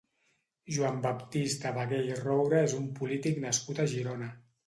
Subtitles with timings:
[0.75, 4.35] Joan Baptista Bagué i Roura és un polític nascut a Girona.